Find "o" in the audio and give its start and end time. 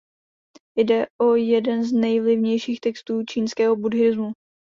1.21-1.35